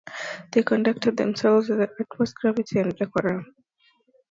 [0.51, 3.53] They conducted themselves with the utmost gravity and decorum.